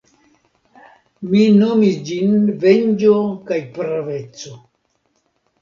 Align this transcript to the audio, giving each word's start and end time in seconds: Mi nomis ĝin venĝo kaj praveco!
Mi 1.33 1.41
nomis 1.57 1.99
ĝin 2.07 2.33
venĝo 2.65 3.13
kaj 3.51 3.61
praveco! 3.77 4.59